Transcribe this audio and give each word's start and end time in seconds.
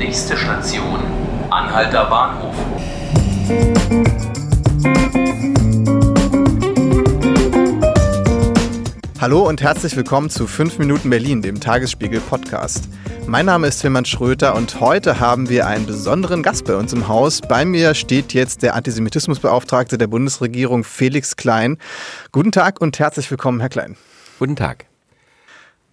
Nächste 0.00 0.34
Station, 0.34 0.98
Anhalter 1.50 2.06
Bahnhof. 2.06 2.54
Hallo 9.20 9.46
und 9.46 9.60
herzlich 9.60 9.94
willkommen 9.96 10.30
zu 10.30 10.46
5 10.46 10.78
Minuten 10.78 11.10
Berlin, 11.10 11.42
dem 11.42 11.60
Tagesspiegel 11.60 12.20
Podcast. 12.20 12.88
Mein 13.26 13.44
Name 13.44 13.66
ist 13.66 13.82
Tilman 13.82 14.06
Schröter 14.06 14.54
und 14.54 14.80
heute 14.80 15.20
haben 15.20 15.50
wir 15.50 15.66
einen 15.66 15.84
besonderen 15.84 16.42
Gast 16.42 16.64
bei 16.64 16.76
uns 16.76 16.94
im 16.94 17.06
Haus. 17.06 17.42
Bei 17.42 17.66
mir 17.66 17.92
steht 17.92 18.32
jetzt 18.32 18.62
der 18.62 18.76
Antisemitismusbeauftragte 18.76 19.98
der 19.98 20.06
Bundesregierung 20.06 20.82
Felix 20.82 21.36
Klein. 21.36 21.76
Guten 22.32 22.52
Tag 22.52 22.80
und 22.80 22.98
herzlich 22.98 23.30
willkommen, 23.30 23.60
Herr 23.60 23.68
Klein. 23.68 23.98
Guten 24.38 24.56
Tag. 24.56 24.89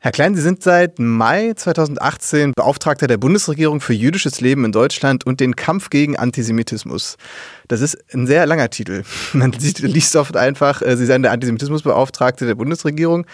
Herr 0.08 0.14
Klein, 0.14 0.36
Sie 0.36 0.42
sind 0.42 0.64
seit 0.64 1.00
Mai 1.00 1.52
2018 1.54 2.54
Beauftragter 2.56 3.08
der 3.08 3.18
Bundesregierung 3.18 3.82
für 3.82 3.92
jüdisches 3.92 4.40
Leben 4.40 4.64
in 4.64 4.72
Deutschland 4.72 5.26
und 5.26 5.42
den 5.42 5.58
Kampf 5.58 5.90
gegen 5.90 6.16
Antisemitismus. 6.16 7.18
Das 7.68 7.82
ist 7.82 7.98
ein 8.14 8.26
sehr 8.26 8.46
langer 8.46 8.70
Titel. 8.70 9.04
Man 9.34 9.52
liest 9.52 10.16
oft 10.16 10.38
einfach, 10.38 10.82
äh, 10.82 10.96
Sie 10.96 11.06
seien 11.06 11.24
der 11.24 11.34
Antisemitismusbeauftragte 11.34 12.46
der 12.46 12.56
Bundesregierung. 12.56 13.26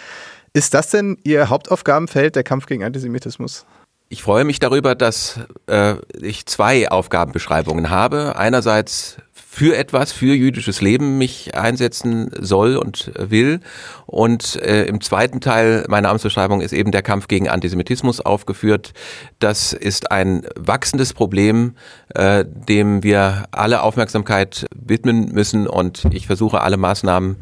Ist 0.52 0.74
das 0.74 0.90
denn 0.90 1.16
Ihr 1.22 1.48
Hauptaufgabenfeld, 1.48 2.34
der 2.34 2.42
Kampf 2.42 2.66
gegen 2.66 2.82
Antisemitismus? 2.82 3.66
Ich 4.08 4.24
freue 4.24 4.42
mich 4.42 4.58
darüber, 4.58 4.96
dass 4.96 5.38
äh, 5.68 5.94
ich 6.20 6.46
zwei 6.46 6.90
Aufgabenbeschreibungen 6.90 7.90
habe. 7.90 8.34
Einerseits 8.34 9.18
für 9.54 9.76
etwas, 9.76 10.10
für 10.10 10.34
jüdisches 10.34 10.80
Leben 10.80 11.16
mich 11.16 11.54
einsetzen 11.54 12.28
soll 12.40 12.76
und 12.76 13.12
will. 13.16 13.60
Und 14.04 14.56
äh, 14.56 14.86
im 14.86 15.00
zweiten 15.00 15.40
Teil 15.40 15.84
meiner 15.88 16.08
Amtsbeschreibung 16.08 16.60
ist 16.60 16.72
eben 16.72 16.90
der 16.90 17.02
Kampf 17.02 17.28
gegen 17.28 17.48
Antisemitismus 17.48 18.20
aufgeführt. 18.20 18.94
Das 19.38 19.72
ist 19.72 20.10
ein 20.10 20.44
wachsendes 20.56 21.12
Problem, 21.12 21.76
äh, 22.16 22.44
dem 22.44 23.04
wir 23.04 23.44
alle 23.52 23.82
Aufmerksamkeit 23.82 24.66
widmen 24.74 25.30
müssen. 25.30 25.68
Und 25.68 26.04
ich 26.10 26.26
versuche 26.26 26.60
alle 26.60 26.76
Maßnahmen 26.76 27.36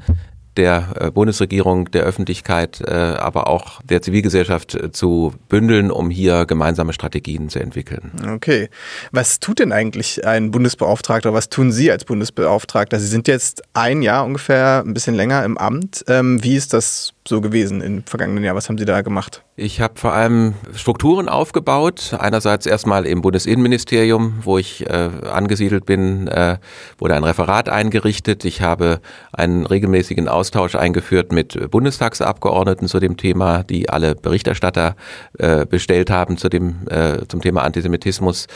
der 0.57 0.95
äh, 0.99 1.11
Bundesregierung, 1.11 1.91
der 1.91 2.03
Öffentlichkeit, 2.03 2.81
äh, 2.81 2.93
aber 2.93 3.47
auch 3.49 3.81
der 3.83 4.03
Zivilgesellschaft 4.03 4.75
äh, 4.75 4.93
zu 4.93 5.35
bündeln, 5.49 5.91
um 5.91 6.11
hier 6.11 6.47
gemeinsame 6.47 6.93
Strategien 6.93 7.49
zu 7.49 7.59
entwickeln. 7.59 8.13
Okay. 8.35 8.69
Was 9.11 9.41
tut 9.41 9.59
denn 9.59 9.73
eigentlich 9.73 10.27
ein 10.27 10.51
Bundesbeauftragter? 10.51 11.33
Was 11.33 11.49
tun 11.49 11.73
Sie 11.73 11.91
als 11.91 12.05
Bundesbeauftragter? 12.05 12.99
Sie 12.99 13.07
sind 13.07 13.29
jetzt 13.29 13.63
ein 13.75 14.03
Jahr 14.03 14.25
ungefähr, 14.25 14.83
ein 14.85 14.95
bisschen 14.95 15.15
länger 15.15 15.45
im 15.45 15.57
Amt. 15.57 16.05
Ähm, 16.09 16.43
wie 16.43 16.57
ist 16.57 16.73
das 16.73 17.15
so 17.27 17.41
gewesen 17.41 17.81
im 17.81 18.05
vergangenen 18.05 18.43
Jahr? 18.43 18.55
Was 18.57 18.69
haben 18.69 18.79
Sie 18.79 18.85
da 18.85 19.01
gemacht? 19.03 19.43
Ich 19.55 19.81
habe 19.81 19.95
vor 19.97 20.13
allem 20.13 20.55
Strukturen 20.75 21.29
aufgebaut. 21.29 22.17
Einerseits 22.19 22.67
erstmal 22.67 23.07
im 23.07 23.23
Bundesinnenministerium, 23.23 24.41
wo 24.43 24.59
ich 24.59 24.89
äh, 24.89 25.11
angesiedelt 25.31 25.87
bin, 25.87 26.27
äh, 26.27 26.59
wurde 26.99 27.15
ein 27.15 27.23
Referat 27.23 27.69
eingerichtet. 27.69 28.45
Ich 28.45 28.63
habe 28.63 29.01
einen 29.33 29.67
regelmäßigen 29.67 30.27
Austausch 30.27 30.75
eingeführt 30.75 31.33
mit 31.33 31.71
Bundestagsabgeordneten 31.71 32.89
zu 32.89 32.99
dem 32.99 33.17
Thema, 33.17 33.63
die 33.63 33.89
alle 33.89 34.15
Berichterstatter 34.15 34.97
äh, 35.39 35.65
bestellt 35.67 36.11
haben 36.11 36.39
zu 36.39 36.49
dem, 36.49 36.89
äh, 36.89 37.27
zum 37.29 37.41
Thema 37.41 37.63
Antisemitismus. 37.63 38.47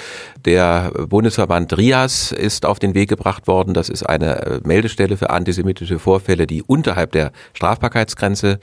Der 0.45 0.91
Bundesverband 1.09 1.77
RIAS 1.77 2.33
ist 2.33 2.67
auf 2.67 2.79
den 2.79 2.95
Weg 2.95 3.11
gebracht 3.11 3.47
worden. 3.47 3.75
Das 3.75 3.91
ist 3.91 4.03
eine 4.03 4.43
äh, 4.43 4.61
Meldestelle 4.65 5.17
für 5.17 5.31
antisemitische 5.31 5.99
Vorfälle, 5.99 6.47
die 6.47 6.63
unterhalb 6.63 7.13
der 7.13 7.33
Strafbarkeitsgrenze 7.53 8.56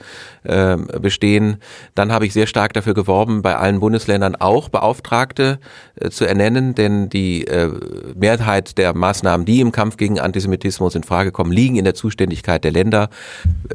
äh, 0.44 0.76
bestehen. 0.76 1.56
Dann 1.94 2.12
habe 2.12 2.26
ich 2.26 2.32
sehr 2.32 2.46
stark 2.46 2.72
dafür 2.72 2.94
geworben, 2.94 3.42
bei 3.42 3.56
allen 3.56 3.80
Bundesländern 3.80 4.36
auch 4.36 4.68
Beauftragte 4.68 5.58
äh, 5.96 6.10
zu 6.10 6.24
ernennen, 6.24 6.74
denn 6.74 7.08
die 7.08 7.46
äh, 7.46 7.70
Mehrheit 8.14 8.78
der 8.78 8.94
Maßnahmen, 8.94 9.46
die 9.46 9.60
im 9.60 9.72
Kampf 9.72 9.96
gegen 9.96 10.20
Antisemitismus 10.20 10.94
in 10.94 11.02
Frage 11.02 11.32
kommen, 11.32 11.52
liegen 11.52 11.76
in 11.76 11.84
der 11.84 11.94
Zuständigkeit 11.94 12.64
der 12.64 12.72
Länder. 12.72 13.08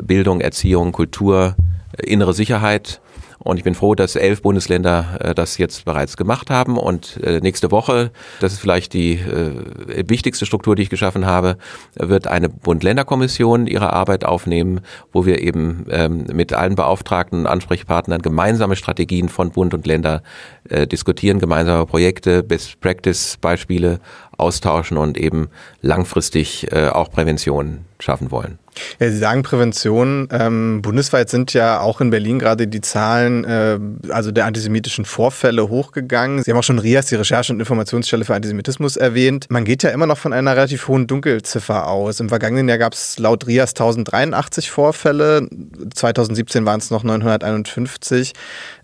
Bildung, 0.04 0.42
Erziehung, 0.42 0.92
Kultur, 0.92 1.56
äh, 1.98 2.06
innere 2.06 2.34
Sicherheit. 2.34 3.02
Und 3.42 3.58
ich 3.58 3.64
bin 3.64 3.74
froh, 3.74 3.96
dass 3.96 4.16
elf 4.16 4.42
Bundesländer 4.42 5.18
äh, 5.20 5.34
das 5.34 5.58
jetzt 5.58 5.86
bereits 5.86 6.18
gemacht 6.18 6.50
haben. 6.50 6.78
Und 6.78 7.18
äh, 7.24 7.40
nächste 7.40 7.72
Woche, 7.72 8.12
das 8.42 8.54
ist 8.54 8.60
vielleicht 8.60 8.94
die 8.94 9.14
äh, 9.14 10.04
wichtigste 10.08 10.46
Struktur, 10.46 10.76
die 10.76 10.84
ich 10.84 10.90
geschaffen 10.90 11.26
habe, 11.26 11.58
wird 11.96 12.28
eine 12.28 12.50
Bund-Länder-Kommission 12.50 13.66
ihre 13.68 13.94
Arbeit 13.94 14.26
aufnehmen, 14.26 14.82
wo 15.14 15.26
wir 15.26 15.42
eben 15.42 15.86
ähm, 15.90 16.26
mit 16.34 16.52
allen 16.54 16.76
Beauftragten 16.76 17.40
und 17.40 17.48
Ansprechpartnern 17.48 18.22
gemeinsame 18.22 18.76
Strategien 18.76 19.30
von 19.30 19.52
Bund 19.52 19.74
und 19.74 19.88
Länder 19.88 20.22
äh, 20.68 20.86
diskutieren, 20.86 21.40
gemeinsame 21.40 21.86
Projekte, 21.86 22.44
Best-Practice-Beispiele 22.44 24.00
austauschen 24.38 24.98
und 24.98 25.18
eben 25.18 25.48
langfristig 25.82 26.72
äh, 26.72 26.90
auch 26.90 27.10
Prävention 27.10 27.86
schaffen 28.00 28.32
wollen. 28.32 28.58
Ja, 29.00 29.10
Sie 29.10 29.18
sagen 29.18 29.44
Prävention. 29.44 30.30
Ähm, 30.32 30.82
bundesweit 30.82 31.30
sind 31.30 31.54
ja 31.54 31.80
auch 31.80 32.02
in 32.02 32.10
Berlin 32.10 32.40
gerade 32.40 32.68
die 32.68 32.82
Zahlen 32.82 33.44
äh, 33.44 33.80
also 34.10 34.32
der 34.32 34.46
antisemitischen 34.46 35.06
Vorfälle 35.06 35.70
hochgegangen. 35.70 36.44
Sie 36.44 36.52
haben 36.52 36.58
auch 36.58 36.64
schon 36.64 36.80
RIAS, 36.80 37.08
die 37.08 37.16
Recherche- 37.16 37.54
und 37.54 37.60
Informationsstelle 37.60 38.26
für 38.26 38.36
Antisemitismus, 38.36 38.98
erwähnt. 38.98 39.48
Man 39.50 39.66
geht 39.66 39.84
ja 39.84 39.90
immer 39.90 40.08
noch 40.08 40.18
von 40.18 40.34
einer 40.34 40.56
relativ 40.56 40.88
hohen 40.88 41.08
Dunkelziffer 41.08 41.88
aus. 41.88 42.20
Im 42.20 42.30
vergangenen 42.30 42.70
Jahr 42.70 42.78
gab 42.78 42.94
es 42.94 43.20
laut 43.20 43.48
RIAS 43.48 43.72
1083 43.72 44.72
Vorfälle. 44.72 45.48
2017 45.94 46.66
waren 46.66 46.80
es 46.80 46.92
noch 46.92 47.04
951. 47.04 48.34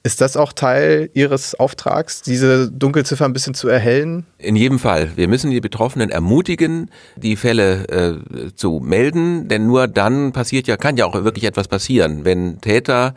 Ist 0.04 0.22
das 0.22 0.38
auch 0.38 0.54
Teil 0.54 1.10
Ihres 1.14 1.56
Auftrags, 1.56 2.22
diese 2.22 2.70
Dunkelziffer 2.70 3.26
ein 3.26 3.34
bisschen 3.34 3.56
zu 3.56 3.68
erhellen? 3.68 4.26
In 4.38 4.56
jedem 4.56 4.78
Fall. 4.78 5.10
Wir 5.16 5.28
müssen 5.28 5.50
die 5.50 5.62
Betroffenen 5.62 6.12
ermutigen, 6.12 6.92
die 7.16 7.36
Fälle 7.36 7.88
äh, 7.88 8.54
zu 8.54 8.82
melden, 8.84 9.05
denn 9.12 9.68
nur 9.68 9.88
dann 9.88 10.32
passiert 10.32 10.68
ja, 10.68 10.78
kann 10.78 10.98
ja 10.98 11.06
auch 11.06 11.14
wirklich 11.14 11.46
etwas 11.46 11.68
passieren, 11.68 12.26
wenn 12.26 12.62
Täter 12.62 13.14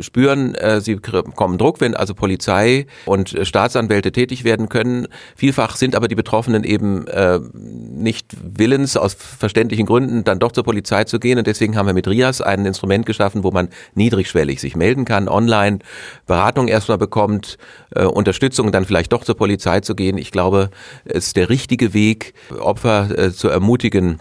spüren, 0.00 0.54
äh, 0.54 0.80
sie 0.80 0.96
bekommen 0.96 1.58
Druck, 1.58 1.80
wenn 1.80 1.94
also 1.94 2.14
Polizei 2.14 2.86
und 3.06 3.34
äh, 3.34 3.44
Staatsanwälte 3.44 4.12
tätig 4.12 4.44
werden 4.44 4.68
können. 4.68 5.08
Vielfach 5.34 5.76
sind 5.76 5.94
aber 5.94 6.08
die 6.08 6.14
Betroffenen 6.14 6.64
eben 6.64 7.06
äh, 7.06 7.40
nicht 7.54 8.36
willens, 8.42 8.96
aus 8.96 9.14
verständlichen 9.14 9.86
Gründen 9.86 10.24
dann 10.24 10.38
doch 10.38 10.52
zur 10.52 10.64
Polizei 10.64 11.04
zu 11.04 11.18
gehen. 11.18 11.38
Und 11.38 11.46
deswegen 11.46 11.76
haben 11.76 11.86
wir 11.86 11.94
mit 11.94 12.08
RIAS 12.08 12.40
ein 12.40 12.66
Instrument 12.66 13.06
geschaffen, 13.06 13.44
wo 13.44 13.50
man 13.50 13.68
niedrigschwellig 13.94 14.60
sich 14.60 14.76
melden 14.76 15.04
kann, 15.04 15.28
online 15.28 15.78
Beratung 16.26 16.68
erstmal 16.68 16.98
bekommt, 16.98 17.58
äh, 17.94 18.04
Unterstützung 18.04 18.72
dann 18.72 18.84
vielleicht 18.84 19.12
doch 19.12 19.24
zur 19.24 19.36
Polizei 19.36 19.80
zu 19.80 19.94
gehen. 19.94 20.18
Ich 20.18 20.30
glaube, 20.30 20.70
es 21.04 21.28
ist 21.28 21.36
der 21.36 21.48
richtige 21.48 21.94
Weg, 21.94 22.34
Opfer 22.58 23.16
äh, 23.16 23.32
zu 23.32 23.48
ermutigen, 23.48 24.18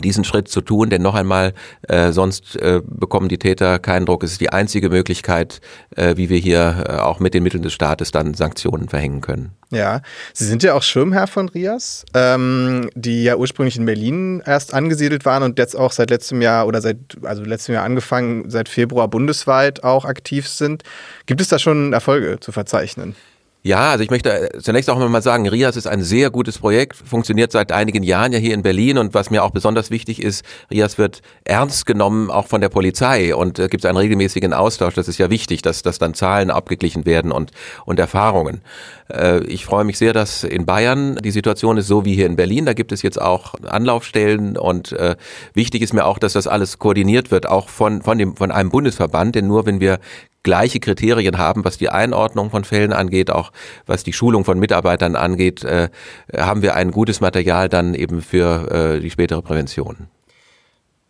diesen 0.00 0.24
Schritt 0.24 0.48
zu 0.48 0.60
tun, 0.60 0.90
denn 0.90 1.02
noch 1.02 1.14
einmal, 1.14 1.52
äh, 1.88 2.12
sonst 2.12 2.56
äh, 2.56 2.80
bekommen 2.84 3.28
die 3.28 3.38
Täter 3.38 3.78
keinen 3.78 4.06
Druck. 4.06 4.22
Es 4.24 4.32
ist 4.32 4.40
die 4.40 4.50
einzige 4.50 4.88
Möglichkeit, 4.88 5.60
äh, 5.96 6.16
wie 6.16 6.28
wir 6.28 6.38
hier 6.38 6.84
äh, 6.88 6.92
auch 6.96 7.20
mit 7.20 7.34
den 7.34 7.42
Mitteln 7.42 7.62
des 7.62 7.72
Staates 7.72 8.10
dann 8.10 8.34
Sanktionen 8.34 8.88
verhängen 8.88 9.20
können. 9.20 9.52
Ja, 9.70 10.02
Sie 10.34 10.44
sind 10.44 10.62
ja 10.62 10.74
auch 10.74 10.82
Schirmherr 10.82 11.26
von 11.26 11.48
RIAS, 11.48 12.04
ähm, 12.12 12.90
die 12.94 13.24
ja 13.24 13.36
ursprünglich 13.36 13.76
in 13.76 13.86
Berlin 13.86 14.42
erst 14.44 14.74
angesiedelt 14.74 15.24
waren 15.24 15.42
und 15.42 15.58
jetzt 15.58 15.74
auch 15.74 15.92
seit 15.92 16.10
letztem 16.10 16.42
Jahr 16.42 16.66
oder 16.66 16.80
seit, 16.82 16.98
also 17.22 17.42
letztem 17.42 17.74
Jahr 17.74 17.84
angefangen, 17.84 18.50
seit 18.50 18.68
Februar 18.68 19.08
bundesweit 19.08 19.82
auch 19.82 20.04
aktiv 20.04 20.46
sind. 20.46 20.82
Gibt 21.26 21.40
es 21.40 21.48
da 21.48 21.58
schon 21.58 21.92
Erfolge 21.94 22.38
zu 22.40 22.52
verzeichnen? 22.52 23.16
Ja, 23.64 23.92
also 23.92 24.02
ich 24.02 24.10
möchte 24.10 24.48
zunächst 24.60 24.90
auch 24.90 24.98
mal 25.08 25.22
sagen, 25.22 25.48
RIAS 25.48 25.76
ist 25.76 25.86
ein 25.86 26.02
sehr 26.02 26.30
gutes 26.30 26.58
Projekt, 26.58 26.96
funktioniert 26.96 27.52
seit 27.52 27.70
einigen 27.70 28.02
Jahren 28.02 28.32
ja 28.32 28.40
hier 28.40 28.54
in 28.54 28.62
Berlin 28.62 28.98
und 28.98 29.14
was 29.14 29.30
mir 29.30 29.44
auch 29.44 29.52
besonders 29.52 29.92
wichtig 29.92 30.20
ist, 30.20 30.44
RIAS 30.72 30.98
wird 30.98 31.22
ernst 31.44 31.86
genommen 31.86 32.28
auch 32.28 32.48
von 32.48 32.60
der 32.60 32.70
Polizei 32.70 33.36
und 33.36 33.60
äh, 33.60 33.68
gibt 33.68 33.86
einen 33.86 33.98
regelmäßigen 33.98 34.52
Austausch. 34.52 34.94
Das 34.94 35.06
ist 35.06 35.18
ja 35.18 35.30
wichtig, 35.30 35.62
dass, 35.62 35.82
dass 35.82 36.00
dann 36.00 36.14
Zahlen 36.14 36.50
abgeglichen 36.50 37.06
werden 37.06 37.30
und, 37.30 37.52
und 37.84 38.00
Erfahrungen. 38.00 38.62
Äh, 39.08 39.44
ich 39.44 39.64
freue 39.64 39.84
mich 39.84 39.96
sehr, 39.96 40.12
dass 40.12 40.42
in 40.42 40.66
Bayern 40.66 41.14
die 41.22 41.30
Situation 41.30 41.76
ist 41.76 41.86
so 41.86 42.04
wie 42.04 42.16
hier 42.16 42.26
in 42.26 42.34
Berlin. 42.34 42.66
Da 42.66 42.72
gibt 42.72 42.90
es 42.90 43.02
jetzt 43.02 43.22
auch 43.22 43.54
Anlaufstellen 43.62 44.56
und 44.56 44.90
äh, 44.90 45.14
wichtig 45.54 45.82
ist 45.82 45.92
mir 45.92 46.06
auch, 46.06 46.18
dass 46.18 46.32
das 46.32 46.48
alles 46.48 46.80
koordiniert 46.80 47.30
wird, 47.30 47.46
auch 47.46 47.68
von, 47.68 48.02
von, 48.02 48.18
dem, 48.18 48.34
von 48.34 48.50
einem 48.50 48.70
Bundesverband, 48.70 49.36
denn 49.36 49.46
nur 49.46 49.66
wenn 49.66 49.78
wir 49.78 50.00
gleiche 50.42 50.80
Kriterien 50.80 51.38
haben, 51.38 51.64
was 51.64 51.78
die 51.78 51.88
Einordnung 51.88 52.50
von 52.50 52.64
Fällen 52.64 52.92
angeht, 52.92 53.30
auch 53.30 53.52
was 53.86 54.04
die 54.04 54.12
Schulung 54.12 54.44
von 54.44 54.58
Mitarbeitern 54.58 55.16
angeht, 55.16 55.64
äh, 55.64 55.88
haben 56.36 56.62
wir 56.62 56.74
ein 56.74 56.90
gutes 56.90 57.20
Material 57.20 57.68
dann 57.68 57.94
eben 57.94 58.22
für 58.22 58.96
äh, 58.96 59.00
die 59.00 59.10
spätere 59.10 59.42
Prävention. 59.42 60.08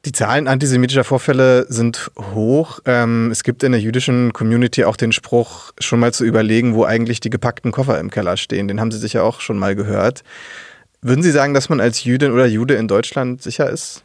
Die 0.05 0.13
Zahlen 0.13 0.49
antisemitischer 0.49 1.05
Vorfälle 1.05 1.65
sind 1.69 2.11
hoch. 2.35 2.81
Ähm, 2.87 3.31
es 3.31 3.45
gibt 3.45 3.63
in 3.63 3.71
der 3.71 3.81
jüdischen 3.81 4.33
Community 4.33 4.83
auch 4.83 4.97
den 4.97 5.13
Spruch, 5.13 5.73
schon 5.79 6.01
mal 6.01 6.13
zu 6.13 6.25
überlegen, 6.25 6.75
wo 6.75 6.85
eigentlich 6.85 7.21
die 7.21 7.31
gepackten 7.31 7.71
Koffer 7.71 8.01
im 8.01 8.11
Keller 8.11 8.37
stehen. 8.37 8.67
Den 8.67 8.81
haben 8.81 8.91
Sie 8.91 8.99
sicher 8.99 9.23
auch 9.23 9.41
schon 9.41 9.59
mal 9.59 9.77
gehört. 9.77 10.25
Würden 11.03 11.23
Sie 11.23 11.31
sagen, 11.31 11.55
dass 11.55 11.69
man 11.69 11.81
als 11.81 12.03
Jüdin 12.03 12.33
oder 12.33 12.47
Jude 12.47 12.75
in 12.75 12.89
Deutschland 12.89 13.43
sicher 13.43 13.71
ist? 13.71 14.03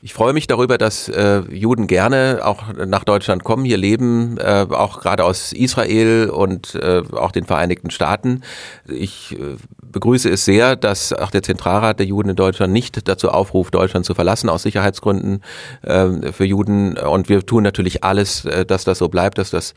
Ich 0.00 0.14
freue 0.14 0.32
mich 0.32 0.46
darüber, 0.46 0.78
dass 0.78 1.08
äh, 1.08 1.40
Juden 1.50 1.88
gerne 1.88 2.42
auch 2.44 2.72
nach 2.72 3.02
Deutschland 3.02 3.42
kommen, 3.42 3.64
hier 3.64 3.78
leben, 3.78 4.38
äh, 4.38 4.64
auch 4.70 5.00
gerade 5.00 5.24
aus 5.24 5.52
Israel 5.52 6.30
und 6.30 6.76
äh, 6.76 7.02
auch 7.10 7.32
den 7.32 7.46
Vereinigten 7.46 7.90
Staaten. 7.90 8.42
Ich 8.86 9.36
äh, 9.36 9.56
begrüße 9.82 10.30
es 10.30 10.44
sehr, 10.44 10.76
dass 10.76 11.12
auch 11.12 11.32
der 11.32 11.42
Zentralrat 11.42 11.98
der 11.98 12.06
Juden 12.06 12.30
in 12.30 12.36
Deutschland 12.36 12.72
nicht 12.72 13.08
dazu 13.08 13.30
aufruft, 13.30 13.74
Deutschland 13.74 14.06
zu 14.06 14.14
verlassen 14.14 14.48
aus 14.48 14.62
Sicherheitsgründen 14.62 15.42
äh, 15.82 16.30
für 16.30 16.44
Juden. 16.44 16.96
Und 16.96 17.28
wir 17.28 17.44
tun 17.44 17.64
natürlich 17.64 18.04
alles, 18.04 18.44
äh, 18.44 18.64
dass 18.64 18.84
das 18.84 18.98
so 18.98 19.08
bleibt, 19.08 19.38
dass 19.38 19.50
das 19.50 19.74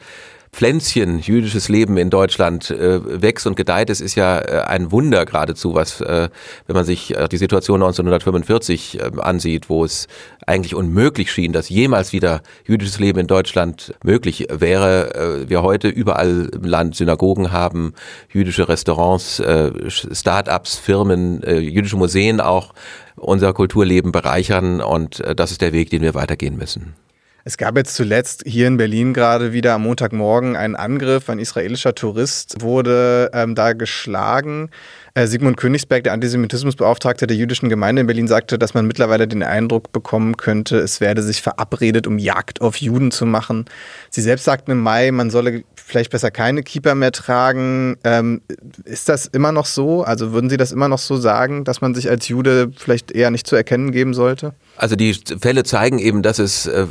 Pflänzchen 0.53 1.19
jüdisches 1.19 1.69
Leben 1.69 1.95
in 1.95 2.09
Deutschland 2.09 2.69
äh, 2.71 3.21
wächst 3.21 3.47
und 3.47 3.55
gedeiht. 3.55 3.89
Es 3.89 4.01
ist 4.01 4.15
ja 4.15 4.39
äh, 4.39 4.61
ein 4.67 4.91
Wunder 4.91 5.25
geradezu, 5.25 5.73
was, 5.75 6.01
äh, 6.01 6.29
wenn 6.67 6.75
man 6.75 6.83
sich 6.83 7.15
äh, 7.15 7.29
die 7.29 7.37
Situation 7.37 7.81
1945 7.81 8.99
äh, 8.99 9.11
ansieht, 9.21 9.69
wo 9.69 9.85
es 9.85 10.07
eigentlich 10.45 10.75
unmöglich 10.75 11.31
schien, 11.31 11.53
dass 11.53 11.69
jemals 11.69 12.11
wieder 12.11 12.41
jüdisches 12.67 12.99
Leben 12.99 13.19
in 13.19 13.27
Deutschland 13.27 13.93
möglich 14.03 14.47
wäre. 14.51 15.15
Äh, 15.15 15.49
wir 15.49 15.63
heute 15.63 15.87
überall 15.87 16.49
im 16.53 16.63
Land 16.65 16.95
Synagogen 16.95 17.53
haben, 17.53 17.93
jüdische 18.29 18.67
Restaurants, 18.67 19.39
äh, 19.39 19.71
Start-ups, 19.89 20.75
Firmen, 20.77 21.41
jüdische 21.41 21.95
Museen 21.95 22.41
auch 22.41 22.73
unser 23.15 23.53
Kulturleben 23.53 24.11
bereichern 24.11 24.81
und 24.81 25.23
das 25.35 25.51
ist 25.51 25.61
der 25.61 25.73
Weg, 25.73 25.89
den 25.89 26.01
wir 26.01 26.13
weitergehen 26.13 26.57
müssen. 26.57 26.95
Es 27.43 27.57
gab 27.57 27.75
jetzt 27.75 27.95
zuletzt 27.95 28.43
hier 28.45 28.67
in 28.67 28.77
Berlin 28.77 29.13
gerade 29.13 29.51
wieder 29.51 29.73
am 29.73 29.83
Montagmorgen 29.83 30.55
einen 30.55 30.75
Angriff. 30.75 31.27
Ein 31.27 31.39
israelischer 31.39 31.95
Tourist 31.95 32.61
wurde 32.61 33.31
ähm, 33.33 33.55
da 33.55 33.73
geschlagen. 33.73 34.69
Äh, 35.15 35.25
Sigmund 35.25 35.57
Königsberg, 35.57 36.03
der 36.03 36.13
Antisemitismusbeauftragte 36.13 37.25
der 37.25 37.35
jüdischen 37.35 37.67
Gemeinde 37.67 38.01
in 38.01 38.07
Berlin, 38.07 38.27
sagte, 38.27 38.59
dass 38.59 38.75
man 38.75 38.85
mittlerweile 38.85 39.27
den 39.27 39.41
Eindruck 39.41 39.91
bekommen 39.91 40.37
könnte, 40.37 40.77
es 40.77 41.01
werde 41.01 41.23
sich 41.23 41.41
verabredet, 41.41 42.05
um 42.05 42.19
Jagd 42.19 42.61
auf 42.61 42.75
Juden 42.77 43.09
zu 43.09 43.25
machen. 43.25 43.65
Sie 44.11 44.21
selbst 44.21 44.45
sagten 44.45 44.71
im 44.71 44.79
Mai, 44.79 45.11
man 45.11 45.31
solle 45.31 45.63
vielleicht 45.85 46.11
besser 46.11 46.31
keine 46.31 46.63
Keeper 46.63 46.95
mehr 46.95 47.11
tragen. 47.11 47.97
Ähm, 48.03 48.41
ist 48.85 49.09
das 49.09 49.25
immer 49.27 49.51
noch 49.51 49.65
so? 49.65 50.03
Also 50.03 50.33
würden 50.33 50.49
Sie 50.49 50.57
das 50.57 50.71
immer 50.71 50.87
noch 50.87 50.99
so 50.99 51.17
sagen, 51.17 51.63
dass 51.63 51.81
man 51.81 51.95
sich 51.95 52.09
als 52.09 52.27
Jude 52.27 52.71
vielleicht 52.75 53.11
eher 53.11 53.31
nicht 53.31 53.47
zu 53.47 53.55
erkennen 53.55 53.91
geben 53.91 54.13
sollte? 54.13 54.53
Also 54.77 54.95
die 54.95 55.13
Fälle 55.39 55.63
zeigen 55.63 55.99
eben, 55.99 56.21
dass 56.21 56.39
es 56.39 56.65
äh, 56.65 56.87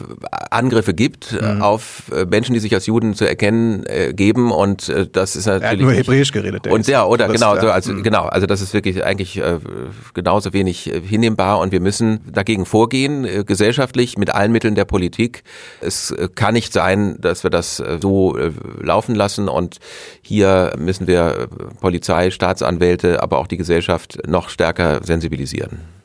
Angriffe 0.51 0.95
gibt 0.95 1.33
äh, 1.33 1.55
mhm. 1.55 1.63
auf 1.63 2.03
äh, 2.15 2.25
Menschen, 2.25 2.53
die 2.55 2.61
sich 2.61 2.75
als 2.75 2.87
Juden 2.87 3.15
zu 3.15 3.25
erkennen 3.25 3.85
äh, 3.87 4.13
geben 4.15 4.53
und 4.53 4.89
äh, 4.89 5.07
das 5.11 5.35
ist 5.35 5.47
natürlich 5.47 5.65
er 5.65 5.71
hat 5.71 5.79
nur 5.79 5.93
Hebräisch 5.93 6.31
geredet. 6.31 6.67
und 6.67 6.87
ja, 6.87 7.05
oder 7.05 7.29
genau, 7.29 7.59
so, 7.59 7.71
also 7.71 7.93
mhm. 7.93 8.03
genau, 8.03 8.27
also 8.27 8.47
das 8.47 8.61
ist 8.61 8.75
wirklich 8.75 9.03
eigentlich 9.05 9.39
äh, 9.39 9.59
genauso 10.15 10.53
wenig 10.53 10.93
äh, 10.93 11.01
hinnehmbar 11.01 11.59
und 11.59 11.73
wir 11.73 11.81
müssen 11.81 12.21
dagegen 12.31 12.67
vorgehen, 12.67 13.25
äh, 13.25 13.45
gesellschaftlich 13.45 14.19
mit 14.19 14.35
allen 14.35 14.53
Mitteln 14.53 14.75
der 14.75 14.85
Politik. 14.85 15.43
Es 15.81 16.11
äh, 16.11 16.29
kann 16.35 16.55
nicht 16.55 16.73
sein, 16.73 17.17
dass 17.21 17.43
wir 17.43 17.51
das 17.51 17.81
äh, 17.81 17.99
so 18.01 18.37
äh, 18.37 18.53
laufen 18.83 19.15
lassen 19.15 19.49
und 19.49 19.79
hier 20.23 20.73
müssen 20.79 21.07
wir 21.07 21.21
äh, 21.21 21.47
Polizei, 21.81 22.31
Staatsanwälte, 22.31 23.23
aber 23.23 23.39
auch 23.39 23.47
die 23.47 23.57
Gesellschaft 23.57 24.19
noch 24.27 24.49
stärker 24.49 25.01
sensibilisieren. 25.05 26.00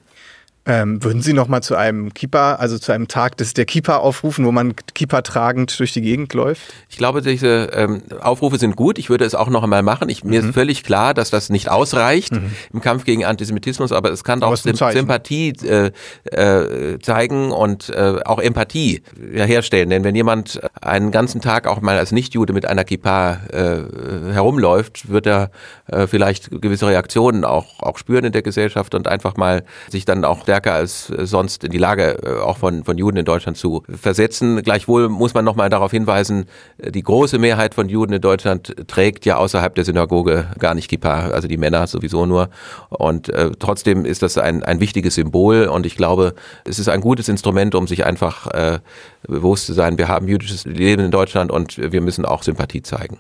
Ähm, 0.68 1.04
würden 1.04 1.22
Sie 1.22 1.34
noch 1.34 1.48
mal 1.48 1.62
zu 1.62 1.76
einem 1.76 2.14
Keeper, 2.14 2.60
also 2.60 2.80
zu 2.80 2.92
einem 2.92 3.08
Tag 3.08 3.38
des 3.38 3.54
der 3.54 3.66
Keeper 3.66 4.02
aufrufen, 4.02 4.46
wo 4.46 4.52
man 4.52 4.76
Keeper 4.96 5.22
tragend 5.22 5.78
durch 5.80 5.94
die 5.94 6.02
Gegend 6.02 6.34
läuft? 6.34 6.62
Ich 6.90 6.98
glaube, 6.98 7.22
diese 7.22 7.70
ähm, 7.74 8.02
Aufrufe 8.20 8.58
sind 8.58 8.76
gut. 8.76 8.98
Ich 8.98 9.12
würde 9.12 9.26
es 9.26 9.36
auch 9.36 9.50
noch 9.50 9.62
einmal 9.62 9.84
machen. 9.84 10.10
Ich, 10.10 10.24
mir 10.24 10.42
mhm. 10.42 10.50
ist 10.50 10.54
völlig 10.56 10.84
klar, 10.84 11.14
dass 11.14 11.30
das 11.30 11.52
nicht 11.52 11.70
ausreicht 11.70 12.32
mhm. 12.32 12.52
im 12.74 12.82
Kampf 12.82 13.06
gegen 13.06 13.26
Antisemitismus, 13.26 13.92
aber 13.92 14.12
es 14.12 14.24
kann 14.24 14.42
auch 14.42 14.56
Sym 14.56 14.76
Sympathie 14.76 15.54
äh, 15.64 15.92
äh, 16.32 17.00
zeigen 17.00 17.52
und 17.52 17.90
äh, 17.90 18.22
auch 18.26 18.40
Empathie 18.40 19.04
herstellen. 19.34 19.92
Denn 19.92 20.04
wenn 20.04 20.16
jemand 20.16 20.62
einen 20.82 21.12
ganzen 21.12 21.42
Tag 21.42 21.68
auch 21.68 21.82
mal 21.82 22.00
als 22.00 22.12
Nichtjude 22.12 22.54
mit 22.54 22.66
einer 22.66 22.86
Kippa 22.86 23.40
äh, 23.52 24.34
herumläuft, 24.34 25.10
wird 25.10 25.28
er 25.28 25.52
äh, 25.92 26.08
vielleicht 26.08 26.50
gewisse 26.50 26.88
Reaktionen 26.88 27.46
auch, 27.46 27.84
auch 27.84 28.00
spüren 28.00 28.26
in 28.26 28.32
der 28.32 28.42
Gesellschaft 28.42 28.96
und 28.96 29.08
einfach 29.08 29.38
mal 29.38 29.64
sich 29.90 30.06
dann 30.06 30.26
auch 30.26 30.44
stärker 30.56 30.74
als 30.74 31.08
sonst 31.08 31.66
in 31.66 31.72
die 31.72 31.78
Lage 31.78 32.18
äh, 32.24 32.40
auch 32.40 32.58
von, 32.58 32.86
von 32.86 32.98
Juden 32.98 33.18
in 33.18 33.26
Deutschland 33.26 33.58
zu 33.58 33.84
versetzen. 33.90 34.62
Gleichwohl 34.62 35.10
muss 35.10 35.34
man 35.34 35.44
nochmal 35.44 35.70
darauf 35.70 35.92
hinweisen, 35.92 36.46
die 36.78 37.04
große 37.04 37.40
Mehrheit 37.40 37.76
von 37.76 37.90
Juden 37.90 38.14
in 38.14 38.22
Deutschland 38.22 38.74
trägt 38.88 39.26
ja 39.26 39.36
außerhalb 39.36 39.76
der 39.76 39.84
Synagoge 39.84 40.48
gar 40.58 40.74
nicht 40.74 40.90
Kippa, 40.90 41.30
also 41.32 41.50
die 41.50 41.58
Männer 41.58 41.88
sowieso 41.88 42.26
nur. 42.26 42.50
Und 42.90 43.28
äh, 43.30 43.52
trotzdem 43.60 44.06
ist 44.06 44.22
das 44.22 44.38
ein, 44.38 44.64
ein 44.64 44.80
wichtiges 44.80 45.16
Symbol 45.16 45.66
und 45.68 45.86
ich 45.86 45.98
glaube, 45.98 46.36
es 46.64 46.80
ist 46.80 46.88
ein 46.88 47.02
gutes 47.02 47.28
Instrument, 47.28 47.76
um 47.76 47.86
sich 47.88 48.06
einfach 48.06 48.48
äh, 48.48 48.80
bewusst 49.28 49.66
zu 49.66 49.74
sein, 49.74 49.98
wir 49.98 50.08
haben 50.08 50.30
jüdisches 50.30 50.66
Leben 50.66 51.04
in 51.04 51.12
Deutschland 51.12 51.52
und 51.52 51.78
wir 51.78 52.00
müssen 52.00 52.24
auch 52.24 52.44
Sympathie 52.44 52.82
zeigen. 52.82 53.20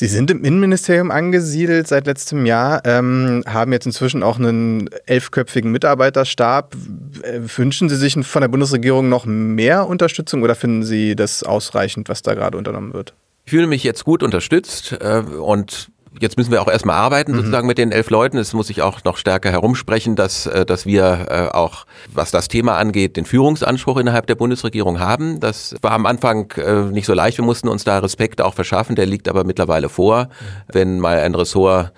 Sie 0.00 0.06
sind 0.06 0.30
im 0.30 0.44
Innenministerium 0.44 1.10
angesiedelt 1.10 1.88
seit 1.88 2.06
letztem 2.06 2.46
Jahr, 2.46 2.82
ähm, 2.84 3.42
haben 3.48 3.72
jetzt 3.72 3.84
inzwischen 3.84 4.22
auch 4.22 4.38
einen 4.38 4.88
elfköpfigen 5.06 5.72
Mitarbeiterstab. 5.72 6.76
Äh, 7.22 7.40
wünschen 7.56 7.88
Sie 7.88 7.96
sich 7.96 8.14
von 8.24 8.42
der 8.42 8.46
Bundesregierung 8.46 9.08
noch 9.08 9.26
mehr 9.26 9.88
Unterstützung 9.88 10.44
oder 10.44 10.54
finden 10.54 10.84
Sie 10.84 11.16
das 11.16 11.42
ausreichend, 11.42 12.08
was 12.08 12.22
da 12.22 12.34
gerade 12.34 12.56
unternommen 12.56 12.94
wird? 12.94 13.12
Ich 13.44 13.50
fühle 13.50 13.66
mich 13.66 13.82
jetzt 13.82 14.04
gut 14.04 14.22
unterstützt 14.22 14.96
äh, 15.00 15.18
und 15.18 15.90
jetzt 16.20 16.36
müssen 16.36 16.50
wir 16.50 16.62
auch 16.62 16.68
erstmal 16.68 16.96
arbeiten, 16.96 17.32
mhm. 17.32 17.36
sozusagen 17.36 17.66
mit 17.66 17.78
den 17.78 17.92
elf 17.92 18.10
Leuten. 18.10 18.38
Es 18.38 18.52
muss 18.52 18.68
sich 18.68 18.82
auch 18.82 19.04
noch 19.04 19.16
stärker 19.16 19.50
herumsprechen, 19.50 20.16
dass, 20.16 20.46
äh, 20.46 20.64
dass 20.64 20.86
wir 20.86 21.26
äh, 21.30 21.56
auch, 21.56 21.86
was 22.12 22.30
das 22.30 22.48
Thema 22.48 22.76
angeht, 22.76 23.16
den 23.16 23.24
Führungsanspruch 23.24 23.98
innerhalb 23.98 24.26
der 24.26 24.34
Bundesregierung 24.34 25.00
haben. 25.00 25.40
Das 25.40 25.74
war 25.82 25.92
am 25.92 26.06
Anfang 26.06 26.52
äh, 26.56 26.82
nicht 26.82 27.06
so 27.06 27.14
leicht. 27.14 27.38
Wir 27.38 27.44
mussten 27.44 27.68
uns 27.68 27.84
da 27.84 27.98
Respekt 27.98 28.40
auch 28.40 28.54
verschaffen. 28.54 28.96
Der 28.96 29.06
liegt 29.06 29.28
aber 29.28 29.44
mittlerweile 29.44 29.88
vor. 29.88 30.24
Mhm. 30.24 30.28
Wenn 30.72 31.00
mal 31.00 31.18
ein 31.18 31.34
Ressort 31.34 31.92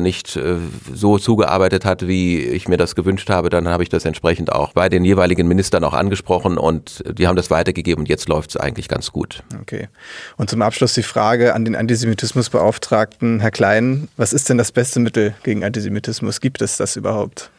nicht 0.00 0.36
so 0.92 1.18
zugearbeitet 1.18 1.84
hat, 1.84 2.08
wie 2.08 2.40
ich 2.40 2.66
mir 2.66 2.76
das 2.76 2.96
gewünscht 2.96 3.30
habe, 3.30 3.50
dann 3.50 3.68
habe 3.68 3.84
ich 3.84 3.88
das 3.88 4.04
entsprechend 4.04 4.50
auch 4.50 4.72
bei 4.72 4.88
den 4.88 5.04
jeweiligen 5.04 5.46
Ministern 5.46 5.84
auch 5.84 5.94
angesprochen 5.94 6.58
und 6.58 7.04
die 7.06 7.28
haben 7.28 7.36
das 7.36 7.52
weitergegeben 7.52 8.02
und 8.02 8.08
jetzt 8.08 8.28
läuft 8.28 8.50
es 8.50 8.56
eigentlich 8.56 8.88
ganz 8.88 9.12
gut. 9.12 9.44
Okay. 9.60 9.88
Und 10.36 10.50
zum 10.50 10.60
Abschluss 10.62 10.94
die 10.94 11.04
Frage 11.04 11.54
an 11.54 11.64
den 11.64 11.76
Antisemitismusbeauftragten, 11.76 13.39
Herr 13.40 13.50
Klein, 13.50 14.08
was 14.16 14.32
ist 14.32 14.48
denn 14.48 14.58
das 14.58 14.72
beste 14.72 15.00
Mittel 15.00 15.34
gegen 15.42 15.64
Antisemitismus? 15.64 16.40
Gibt 16.40 16.62
es 16.62 16.76
das 16.76 16.96
überhaupt? 16.96 17.50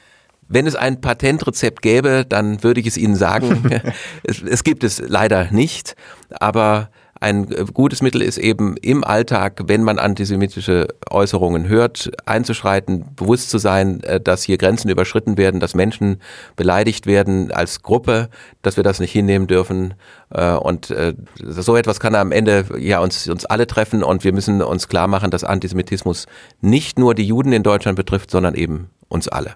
Wenn 0.48 0.68
es 0.68 0.76
ein 0.76 1.02
Patentrezept 1.02 1.82
gäbe, 1.82 2.26
dann 2.28 2.64
würde 2.64 2.82
ich 2.82 2.88
es 2.88 2.98
Ihnen 2.98 3.16
sagen. 3.16 3.82
es, 4.24 4.42
es 4.42 4.64
gibt 4.64 4.84
es 4.84 5.00
leider 5.00 5.52
nicht, 5.52 5.96
aber 6.30 6.90
ein 7.22 7.48
gutes 7.74 8.02
Mittel 8.02 8.22
ist 8.24 8.40
eben 8.40 8.76
im 8.78 9.04
Alltag, 9.04 9.62
wenn 9.68 9.84
man 9.84 10.00
antisemitische 10.00 10.88
Äußerungen 11.08 11.68
hört, 11.68 12.12
einzuschreiten, 12.26 13.06
bewusst 13.16 13.52
zu 13.52 13.60
sein, 13.60 14.02
äh, 14.04 14.20
dass 14.20 14.42
hier 14.42 14.58
Grenzen 14.58 14.90
überschritten 14.90 15.38
werden, 15.38 15.60
dass 15.60 15.76
Menschen 15.76 16.20
beleidigt 16.56 17.06
werden 17.06 17.52
als 17.52 17.84
Gruppe, 17.84 18.30
dass 18.64 18.76
wir 18.76 18.84
das 18.84 19.00
nicht 19.00 19.12
hinnehmen 19.12 19.46
dürfen. 19.46 19.94
Äh, 20.32 20.54
und 20.54 20.90
äh, 20.90 21.14
so 21.40 21.76
etwas 21.76 22.00
kann 22.00 22.16
am 22.16 22.32
Ende 22.32 22.66
ja 22.80 23.00
uns, 23.00 23.30
uns 23.30 23.46
alle 23.46 23.68
treffen 23.68 24.02
und 24.02 24.24
wir 24.24 24.34
müssen 24.34 24.64
uns 24.64 24.88
klar 24.88 25.08
machen, 25.08 25.30
dass 25.30 25.44
Antisemitismus 25.44 26.26
nicht 26.60 26.98
nur 26.98 27.14
die 27.14 27.28
Juden 27.28 27.54
in 27.54 27.62
Deutschland 27.62 27.98
betrifft, 27.98 28.32
sondern 28.32 28.56
eben 28.56 28.90
uns 29.10 29.28
alle. 29.28 29.54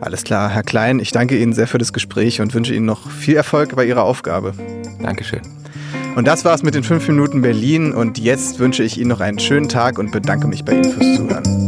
Alles 0.00 0.22
klar, 0.22 0.48
Herr 0.48 0.62
Klein, 0.62 1.00
ich 1.00 1.10
danke 1.10 1.36
Ihnen 1.36 1.54
sehr 1.54 1.66
für 1.66 1.78
das 1.78 1.92
Gespräch 1.92 2.40
und 2.40 2.54
wünsche 2.54 2.72
Ihnen 2.72 2.86
noch 2.86 3.10
viel 3.10 3.34
Erfolg 3.34 3.74
bei 3.74 3.84
Ihrer 3.84 4.04
Aufgabe. 4.04 4.54
Dankeschön. 5.02 5.42
Und 6.16 6.26
das 6.28 6.44
war's 6.44 6.62
mit 6.62 6.74
den 6.74 6.84
5 6.84 7.08
Minuten 7.08 7.42
Berlin 7.42 7.92
und 7.92 8.18
jetzt 8.18 8.60
wünsche 8.60 8.84
ich 8.84 8.98
Ihnen 8.98 9.08
noch 9.08 9.20
einen 9.20 9.40
schönen 9.40 9.68
Tag 9.68 9.98
und 9.98 10.12
bedanke 10.12 10.46
mich 10.46 10.64
bei 10.64 10.74
Ihnen 10.74 10.92
fürs 10.92 11.16
Zuhören. 11.16 11.63